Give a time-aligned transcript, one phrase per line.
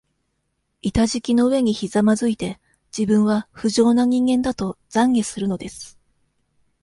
[0.81, 2.59] 板敷きの上にひざまづいて、
[2.91, 5.99] 自分は、不浄な人間だと、懺悔するのです。